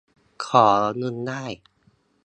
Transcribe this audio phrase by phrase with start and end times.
[0.45, 1.43] ของเงินได้